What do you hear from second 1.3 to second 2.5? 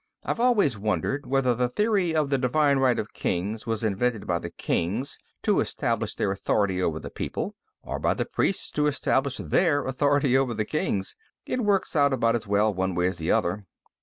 the theory of the